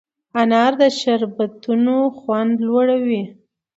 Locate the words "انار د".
0.41-0.83